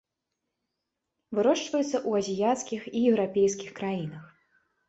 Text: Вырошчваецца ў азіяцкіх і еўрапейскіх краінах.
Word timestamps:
Вырошчваецца 1.39 1.85
ў 1.89 2.11
азіяцкіх 2.25 2.81
і 2.93 3.05
еўрапейскіх 3.13 3.69
краінах. 3.83 4.25